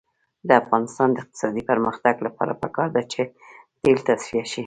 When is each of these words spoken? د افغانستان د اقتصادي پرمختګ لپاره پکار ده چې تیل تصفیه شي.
د 0.47 0.49
افغانستان 0.61 1.07
د 1.11 1.17
اقتصادي 1.23 1.63
پرمختګ 1.71 2.15
لپاره 2.27 2.53
پکار 2.61 2.89
ده 2.95 3.01
چې 3.11 3.21
تیل 3.81 3.99
تصفیه 4.07 4.45
شي. 4.51 4.59